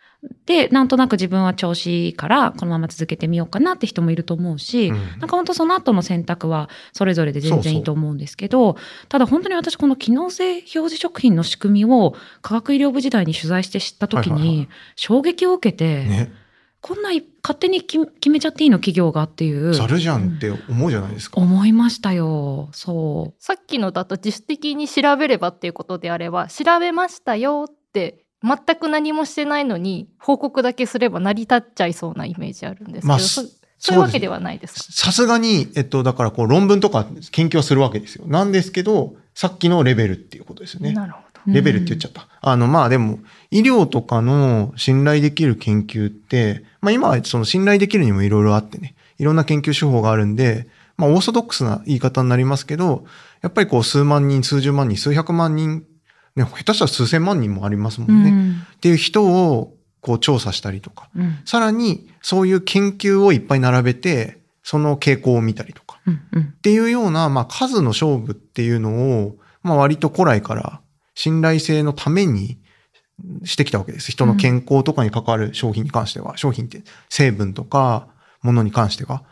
[0.46, 8.78] で、なんとなく自分は調子いいからこのまま続けてみようかなって人もいると思うし、うんなんか本当その後の選択はそれぞれで全然いいと思うんですけど、
[9.10, 16.44] ただ本当に私この機能性表示食品の仕組みを科学医療部時代に取材して知った時に衝撃を受けて、ね。
[16.84, 19.74] こんない勝手にき決めちゃっていいの企業がっていう。
[19.74, 21.40] ざるじゃんって思うじゃないですか。
[21.40, 22.68] 思いましたよ。
[22.74, 23.42] そう。
[23.42, 34.84] さっきのだと自主的に調べればっていうことであれば調べましたよって全く何もしてないのに報告だけすれば成り立っちゃいそうなイメージあるんですけど、まあそそそういうわけではないですか？
[34.92, 38.26] さすがに、えっと、だからこう論文とか研究はするわけですよ。
[38.28, 40.94] なんですけど、さっきのレベルっていうことですよね。
[40.94, 41.54] なるほど。
[41.54, 42.30] レベルって言っちゃった。
[42.40, 43.20] あの、まあでも、
[43.52, 53.04] 医療とかの信頼できる研究って、まあ今はその信頼できるにもいろいろあってね、いろんな研究手法があるんで、まあオーソドックスな言い方になりますけど、
[53.42, 55.84] やっぱりこう数万人、数十万人、数百万人、
[56.36, 58.30] ね、下手したら数千万人もありますもんね。
[58.30, 70.82] うんっていう人をこう調査したりとか、うんさらにそういう研究をいっぱい並べて、その傾向を見たりとか、うんうんっていうような、まあ、数の勝負っていうのを、まあ、割と古来から
[71.16, 72.58] 信頼性のために
[73.44, 74.12] してきたわけです。
[74.12, 78.08] 人の健康とかに関わる商品に関しては、商品って成分とか、
[78.44, 79.24] ものに関しては。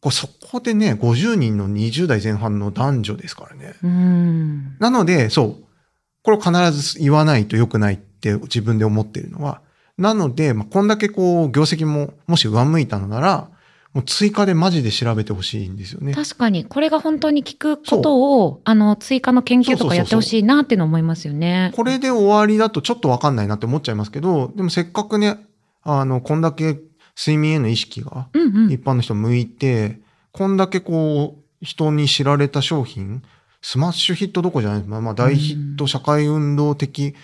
[0.00, 3.74] こうそこでね、50人の20代前半の男女ですからね。
[3.82, 5.65] うんなので、そう。
[6.26, 9.60] これを必ず言わないと良くないって自分で思ってるのは。
[9.96, 13.48] なので、まあ、こんだけこう、業績ももし上向いたのなら、
[13.94, 16.14] もう追加でマジで調べてほしいんですよね。
[16.14, 21.72] 確かにこれが本当に聞くことをあの追加の研究とかやってほしいなっていうの思いますよね。
[21.76, 25.38] これで終わりだとちょっとわかんないなって思っちゃいますけど、でもせっかくね、
[25.84, 26.80] あの、こんだけ
[27.16, 30.00] 睡眠への意識がうんうん一般の人向いて、
[30.32, 33.22] こんだけこう、人に知られた商品、
[33.68, 34.78] スマッシュヒットどころじゃない？
[34.78, 34.90] です。
[34.90, 37.16] まあ、まあ大ヒット社会運動的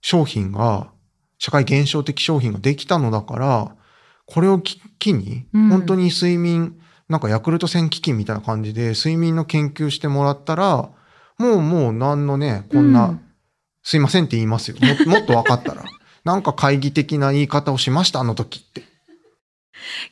[0.00, 0.92] 商品が、
[1.38, 3.74] 社会現象的商品ができたのだから、
[4.26, 10.88] これを機機に、うん本当に睡眠、なんかヤクルト1000基金みたいな感じで睡眠の研究してもらったら、
[11.36, 13.20] もうもう何のね、こんな、うん
[13.82, 14.76] すいませんって言いますよ。
[14.80, 15.82] ももっと分かったら。
[16.24, 18.82] なんか懐疑的な言い方をしました、あの時って。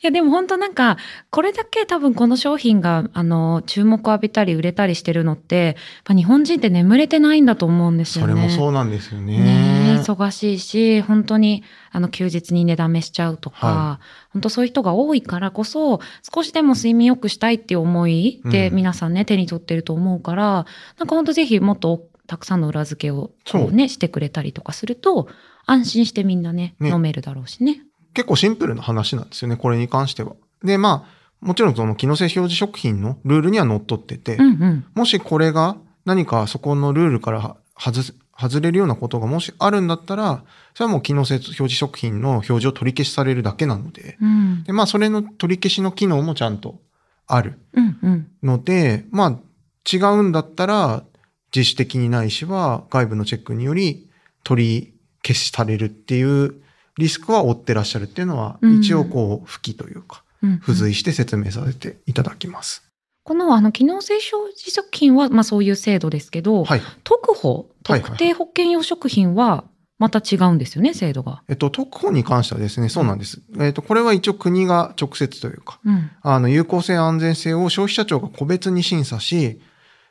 [0.01, 0.97] いやでも本当なんか
[1.29, 8.41] これだけ多分この商品があの注目を浴びたり売れたりしてるのってやっぱ日本人って眠れてないんだと思うんですよそね。
[8.41, 9.39] れもそうなんですよね。
[9.39, 13.99] ねえ忙しいし本当にあの休日に寝だめしちゃうとか、は
[14.33, 15.99] 本当そういう人が多いからこそ
[16.33, 20.65] 少しでも睡眠良くしたいっていう思いでうん皆さんね、手に取ってると思うから
[20.97, 23.31] なんか本当ぜひもっとたくさんの裏付けを
[23.71, 25.27] ねしてくれたりとかすると
[25.65, 27.81] 安心してみんなねね飲めるだろうしね。
[28.15, 30.33] 結構シンプルな話なんですよね、これに関しては。
[30.63, 34.85] で、まあ、もちろんその機能性表示食品のルールにはのっとってて、うんうん。
[34.95, 44.63] もしこれが何かそこのルールからは外れるようなことがもしあるんだったら、それはもう機能性表示食品の表示を取り消しされるだけなので、うん。
[44.63, 46.79] で、まあ、それの取り消しの機能もちゃんと
[47.27, 48.27] あるうんうん。
[48.41, 49.39] ので、まあ、
[49.91, 51.03] 違うんだったら、
[51.55, 54.09] 自主的にないしは外部のチェックにより
[54.43, 54.93] 取り
[55.25, 56.55] 消しされるっていう
[56.97, 60.23] リスクは負ってらっしゃるっていうのは、うん一応こう、付きというか、
[60.61, 62.83] 付随して説明させていただきます。
[63.23, 66.81] このあの機能性表示食品はまあそういう制度ですけど、はい。
[67.03, 69.63] 特保特定保険用食品は
[69.97, 71.41] また違うんですよね制度が。
[71.47, 73.41] えっと、特保に関してはですね、そうなんです。
[73.59, 79.59] えっと、これは一応国が直接というか、うんあの、有効性安全性を消費者庁が個別に審査し、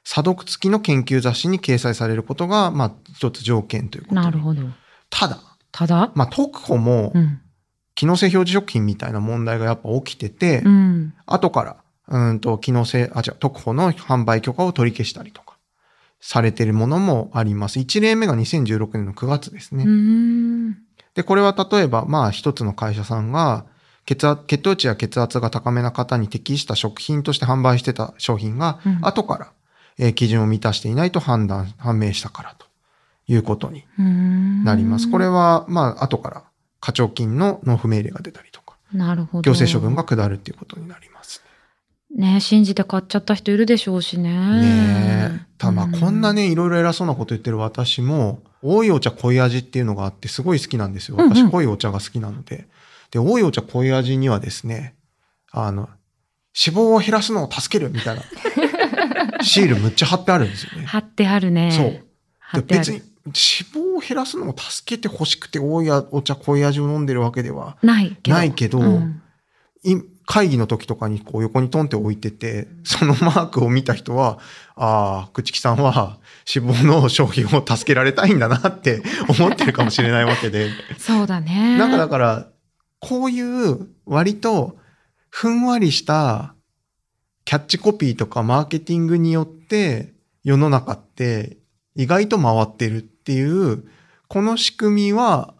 [0.03, 4.62] 査読付きの研究雑誌に掲載されることが、まあ、一つ条件ということでなるほど。
[5.11, 5.38] ただ、
[5.74, 7.40] ただ、まあ、特保もう、ん。
[7.96, 11.14] 機能性表示食品みたいな問題がやっぱ起きてて、うん。
[11.26, 11.76] 後から、
[12.08, 15.56] うんと、機能性、あ、違う、特保の販売許可を取り消したりとか、
[16.20, 17.80] されているものもあります。
[17.80, 19.84] 一例目が2016年の9月ですね。
[21.14, 23.66] で、これは例えば、まあ、一つの会社さんが、
[24.06, 28.98] 血圧、血糖値や血圧が高めな方に適した食品として販売してた商品が、うん。
[29.02, 29.52] 後から、
[29.98, 32.66] えー基準を満たしていないと判断、判明したからと
[33.26, 33.84] いうことに
[34.64, 35.10] なります。
[35.10, 36.44] これは、まあ、後から
[36.80, 39.50] 課徴金の納付命令が出たりとか、なるほど。
[39.50, 41.42] 行政処分が下るっていうことになります。
[42.14, 44.30] ね信じて買っちゃった人いるでしょうしね。
[44.30, 45.46] ねえ。
[45.58, 51.16] ただまあ、うんこんなね、いろいろ偉そうなこと言ってる私も、多いお茶濃い味っていうのがあって、すごい好きなんですよ。
[51.16, 52.66] うんうん私、濃いお茶が好きなので。
[53.10, 54.94] で、多いお茶濃い味にはですね、
[55.50, 55.88] あの、
[56.54, 58.22] 脂肪を減らすのを助けるみたいな、
[59.42, 60.84] シールむっちゃ貼ってあるんですよね。
[60.87, 61.70] 貼ってあるね。
[61.72, 62.62] そう。
[62.62, 63.34] 別に、脂
[63.72, 68.37] 肪を減らすのを助けて欲しくて、多いお茶濃い味を飲んでるわけではないけど。
[68.37, 69.20] ないけど、うん
[69.84, 74.38] い会議の時とかにこう横にトンって置いてて、そのマークを見た人は、
[74.74, 76.18] ああ、朽木さんは
[76.52, 80.70] 脂肪の消費を助けられたいんだなって 思ってるかもしれないわけで。
[80.98, 81.76] そうだね。
[81.76, 82.48] なんかだから、
[83.00, 84.78] こういう割と
[85.28, 86.54] ふんわりした
[87.44, 91.58] キャッチコピーとかマーケティングによって世の中って
[91.94, 93.84] 意外と回ってるっていう、
[94.28, 95.54] この仕組みは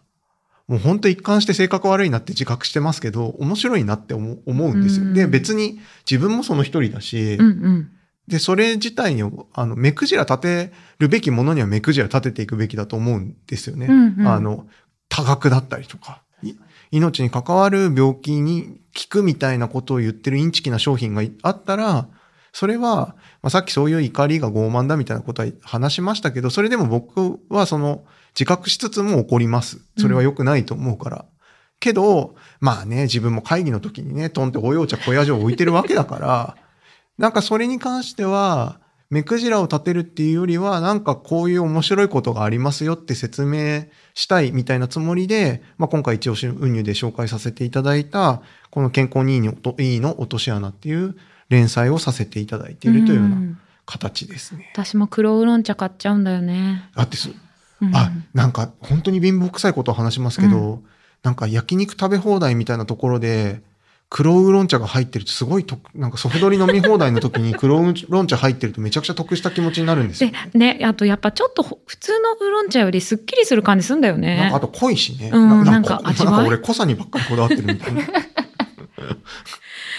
[0.67, 5.05] もう本当一貫して性格悪いなって自覚してますけど、面白いなって思うんですよ。
[5.05, 7.91] うんで、別に自分もその一人だし、うんうん。
[8.27, 9.23] で、それ自体に、
[9.53, 13.85] あの、目くじら立てるべきものには目くじら立てていくべきだと思うんですよね。
[13.87, 14.67] うんうんあの、
[15.07, 16.53] 多額だったりとか、い
[16.91, 22.07] 命に関わる病気に効くみたいなことを言ってるインチキな商品がいあったら、
[22.55, 29.81] それは、まあ、さっきそういう怒りが傲慢だみたいなことは話しましたけど、それでも僕はその自覚しつつも怒ります。
[29.97, 31.25] それは良くないと思うから。
[31.81, 36.55] けど、まあね、自分も会議の時にね、トンっておよう茶小屋城置いてるわけだから、
[37.19, 48.41] なんかそれに関しては、目くじらを立てるっていうよりは、なんかこういう面白いことがありますよって説明したいみたいなつもりで、まあ、今回一応運輸で紹介させていただいた、
[48.71, 51.17] この健康にいいの落とし穴っていう
[51.49, 53.37] 連載をさせていただいているというような
[53.85, 54.71] 形ですね。
[54.73, 56.89] 私も黒ウーロン茶買っちゃうんだよね。
[56.95, 57.29] だってす、
[57.93, 60.85] あ、なんか本当に貧乏臭いことを話しますけど、うん、
[61.23, 63.61] なんか焼肉食べ放題みたいなところで、
[64.09, 70.49] 黒ウーロン茶が入ってるとすごいと、なんかソフトリ飲み放題の時に 黒ウーロン茶入ってるとめちゃくちゃ得した気持ちになるんですよ、ね。
[70.53, 74.37] で、ね、あとやっぱちょっと普通のウーロン茶よりすっきりする感じすんだよね。
[74.37, 75.31] なんかあと濃いしね。
[75.33, 78.01] うん、なんか味なんか俺濃さにばっかりこだわってるみたいな。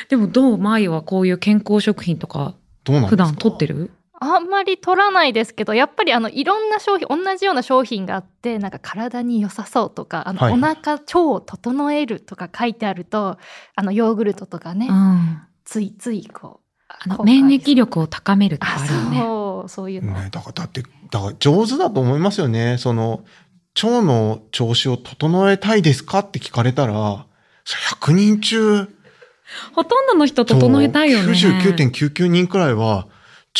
[0.08, 3.90] でもどう前はこういう健康食品とか普段取ってる？
[4.18, 13.36] あんまり取らないですけどやっぱりあのいろんな商品同じような商品があってなんか体に良さそうとかあの、はい、お腹腸を整えるとか書いてあると
[13.74, 22.78] あのヨーグルトとかね、うん、ついついこうあの免疫力を高めるとかあるよねそうそういうの、ね、だからだってだから上手だと思いますよね。
[22.78, 23.22] その
[23.82, 26.20] 腸の調子を整えたいですか？
[26.20, 27.26] って聞かれたら
[28.00, 28.88] 100人中
[29.72, 31.32] ほとんどの人整えたいよね。
[31.32, 33.06] 99.99人くらいは、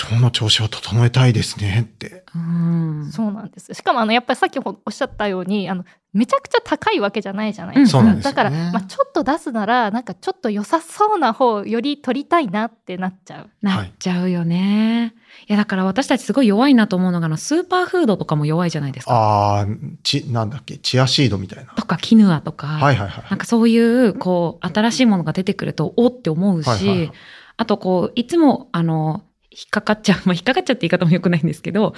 [0.04, 2.24] 腸の調子を整えたいですねって。
[2.34, 3.72] うん、そうなんです。
[3.72, 7.98] しかもあのやっぱりさっきおっしゃったようにあのめちゃくちゃ高いわけじゃないじゃないですか。
[8.00, 13.50] うん、だから、まあ、ちょっと出すならなんかちょっと良さそうな方より取りたいなってなっちゃう。
[13.62, 15.14] なっちゃうよね。
[15.48, 19.12] いやだから私たちすごい弱いなと思うのがスーパーフードとかも弱いじゃないですか。
[19.12, 19.66] ああ、
[20.02, 21.72] ち、なんだっけ、チアシードみたいな。
[21.74, 22.66] とかキヌアとか。
[22.66, 23.24] はいはいはい。
[23.30, 27.12] なんかそういうこう新しいものが出てくるとおって思うし、はいはいはい、
[27.58, 29.22] あとこういつもあの
[29.56, 30.18] 引っかかっちゃう。
[30.28, 31.94] まあ、引っかかっちゃって言い方も良くないんですけど、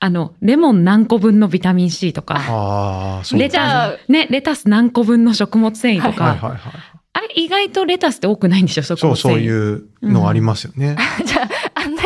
[0.00, 6.60] あの、レモン何個分のビタミン C とか、あそうレタス、ね、レタス何個分の食物繊維とか、はいはいはいはい、
[7.12, 9.22] あれ意外とレタスって多くないんでしょ食物繊維。
[9.22, 10.96] そう、そういうのありますよね。
[11.20, 11.48] うん、 じゃあ、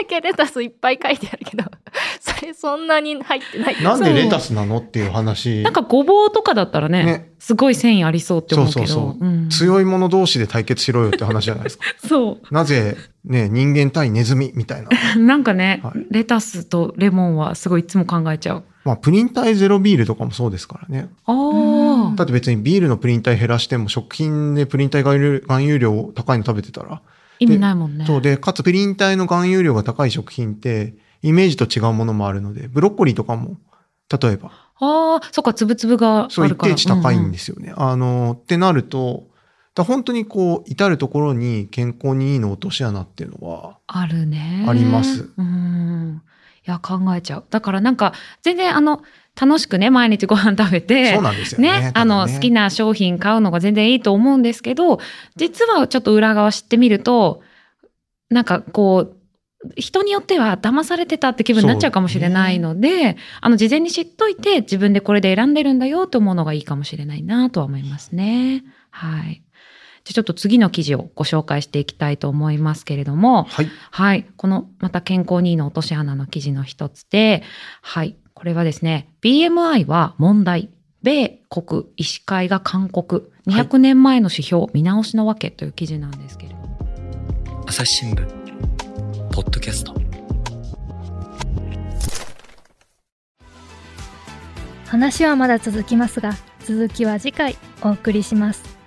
[0.09, 1.65] けレタスいっぱい書いてあるけど、
[2.21, 3.83] それそんなに入ってない。
[3.83, 5.63] なんでレタスなのっていう話？
[5.63, 8.87] なんかごぼうとかだったらね、ねすごい繊維ありそうって思うけど。
[8.87, 11.85] そうそうそう、うん、強い者同士で対決しろよって話じゃないですか？
[12.09, 12.55] そう。
[12.55, 14.89] なぜ、ね、人間対ネズミみたいな？
[15.17, 18.65] なんかね、はい、レタスとレモンはすごいいつも考えちゃう。
[18.85, 21.11] まあ、プリン体ゼロビールとかもそうですからね。
[21.27, 22.17] ああ。
[22.17, 27.03] だって別にビールのプリン体減らしても食品でプリン体含有量高いの食べてたら。
[27.39, 28.05] 意味ないもんね。
[28.07, 33.57] そうで、かつプリン体の含有量が高い食品って、イメージと違うものもあるので、ブロッコリーとかも、
[34.11, 34.51] 例えば。
[34.81, 36.31] ああ、そっか、つぶつぶがあるから。
[36.31, 37.73] そう、一定値高いんですよね。
[37.77, 39.29] うんうん、あの、ってなると、
[39.75, 43.79] だ本当にこう、至るところに健康にいいの落とし穴っていうのは。
[43.87, 44.65] あるね。
[44.69, 45.31] あります。
[45.37, 46.23] うん。
[46.69, 47.45] いや、考えちゃう。
[47.49, 49.03] だからなんか、全然あの、
[49.41, 51.81] 楽しくね、毎日ご飯食べて、そうなんですよね。
[51.81, 55.01] ねあの、好きな商品買うのが全然いいと思うんですけど、
[55.35, 57.41] 実はちょっと裏側知ってみると、
[58.29, 59.17] なんかこう、
[59.77, 68.63] 人によっては騙されてたって気分になっちゃうかもしれないので、ね、あの、事前に知っといて自分でこれで選んでるんだよと思うのがいいかもしれないなとは思いますね。
[68.91, 69.43] はい。
[70.09, 73.69] じゃちょっと次の記事をご紹介していきたいと思いますけれども、はい。
[73.91, 74.27] はい。
[74.37, 77.43] この、また健康にいいの落とし穴の記事の一つで、
[77.83, 78.17] はい。
[78.33, 80.71] これはですね、BMI は問題。
[81.03, 83.33] 米国医師会が勧告。
[83.47, 86.79] 200年前の指標、見直しのわけという記事なんですけれども。
[87.67, 88.27] 朝日新聞、
[89.31, 89.95] ポッドキャスト。
[94.87, 96.33] 話はまだ続きますが、
[96.65, 98.78] 続きは次回お送りします。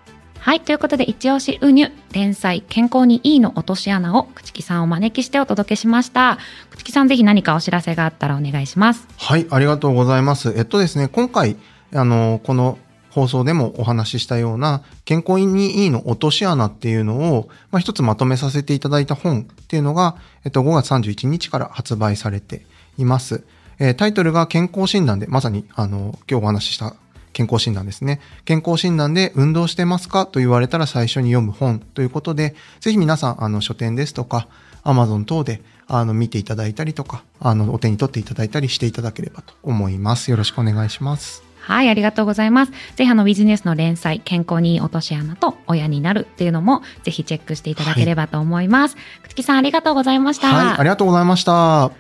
[0.44, 0.60] はい。
[0.60, 6.40] ということで、一押しウニュ、連載、健康にいいの落とし穴を、朽木さんを招きしてお届けしました。
[6.72, 9.08] 朽木さん、ぜひ何かお知らせがあったらお願いします。
[9.18, 9.46] はい。
[9.52, 10.52] ありがとうございます。
[10.58, 11.58] えっとですね、今回、
[11.94, 12.80] あの、この
[13.12, 22.66] 放送でもお話ししたような、健康にいいの落とし穴っていうのを、まあ、一つまとめさせていただいた本っていうのが、えっと、5月31日から発売されて
[22.98, 23.44] います。
[23.78, 26.96] えー、タイトルが健康診断で、まさに、あの、今日お話しした
[27.34, 28.20] 健康診断ですね。
[28.46, 34.48] 健康診断で運動してますかと言われたら最初に読む本ということで、ぜひ皆さん、あの、書店ですとか、
[34.84, 40.32] アマゾン等で、あの、見ていただいたりとか、あの、お手に取っていただいたりしていただければと思います。
[40.32, 41.44] よろしくお願いします。
[41.62, 42.72] はい、ありがとうございます。
[42.96, 48.96] ぜひあの、ビジネスの連載、健康に落とし穴と親になるっていうのも、ぜひチェックしていただければと思います。
[49.24, 50.48] くつきさん、ありがとうございました。
[50.48, 51.92] はい、ありがとうございました。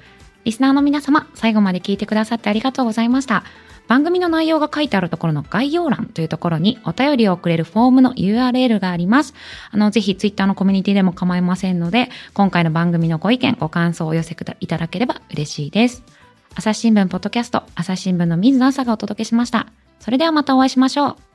[0.43, 3.43] リスナーの皆様、最後まで聞いてくださってありがとうございました。
[3.91, 9.33] 番組の内容が書いてあるところの概要欄というところにお便りをくれるフォームの URL があります。
[9.69, 16.05] あの、ぜひツイッターのコミュニティでも構いませんので、今回の番組のご意見、ご感想をお寄せいただければ嬉しいです。
[16.55, 19.67] 朝日新聞ポッドキャスト、朝日新聞の水野朝がお届けしました。
[19.99, 21.30] それではまたお会いしましょう。